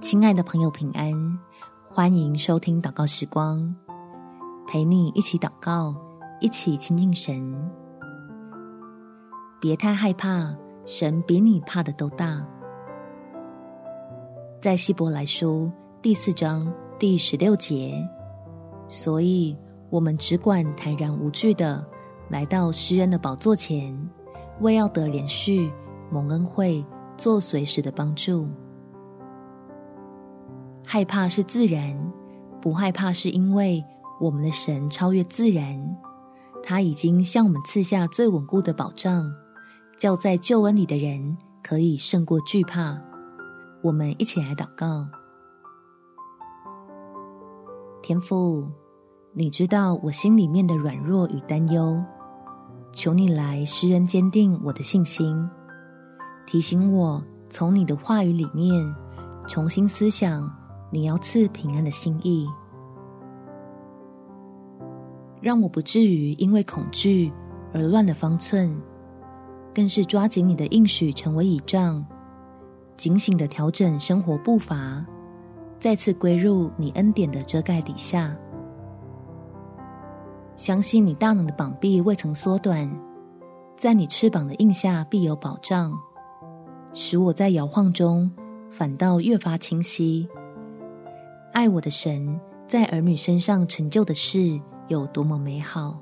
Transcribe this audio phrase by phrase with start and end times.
[0.00, 1.38] 亲爱的朋友，平安！
[1.90, 3.74] 欢迎收听祷告时光，
[4.66, 5.94] 陪你一起祷告，
[6.40, 7.54] 一起亲近神。
[9.60, 10.54] 别太害怕，
[10.86, 12.42] 神比你怕的都大。
[14.62, 15.70] 在希伯来书
[16.00, 17.94] 第四章第十六节，
[18.88, 19.54] 所以
[19.90, 21.86] 我们只管坦然无惧的
[22.30, 23.94] 来到诗恩的宝座前，
[24.60, 25.70] 为要得连续、
[26.10, 26.82] 蒙恩惠、
[27.18, 28.48] 做随时的帮助。
[30.92, 31.96] 害怕是自然，
[32.60, 33.84] 不害怕是因为
[34.20, 35.96] 我们的神超越自然，
[36.64, 39.32] 他已经向我们赐下最稳固的保障，
[40.00, 43.00] 叫在救恩里的人可以胜过惧怕。
[43.82, 45.06] 我们一起来祷告。
[48.02, 48.66] 天父，
[49.32, 52.02] 你知道我心里面的软弱与担忧，
[52.92, 55.48] 求你来施恩坚定我的信心，
[56.48, 58.92] 提醒我从你的话语里面
[59.46, 60.52] 重新思想。
[60.90, 62.48] 你要赐平安的心意，
[65.40, 67.32] 让我不至于因为恐惧
[67.72, 68.76] 而乱了方寸，
[69.72, 72.04] 更是抓紧你的应许成为倚仗，
[72.96, 75.06] 警醒的调整生活步伐，
[75.78, 78.36] 再次归入你恩典的遮盖底下。
[80.56, 82.90] 相信你大能的膀臂未曾缩短，
[83.78, 85.96] 在你翅膀的印下必有保障，
[86.92, 88.30] 使我在摇晃中
[88.70, 90.28] 反倒越发清晰。
[91.60, 94.58] 爱我的神在儿女身上成就的事
[94.88, 96.00] 有多么美好！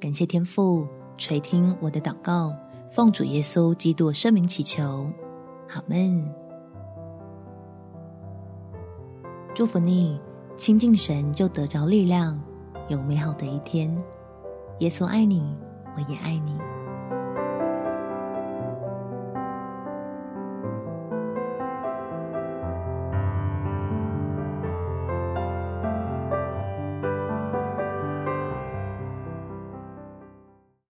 [0.00, 0.84] 感谢天父
[1.16, 2.52] 垂听我的祷告，
[2.90, 5.08] 奉主耶稣基督圣名祈求，
[5.72, 6.28] 阿们。
[9.54, 10.20] 祝福你，
[10.56, 12.36] 亲近神就得着力量，
[12.88, 13.96] 有美好的一天。
[14.80, 15.54] 耶稣爱你，
[15.94, 16.58] 我也爱你。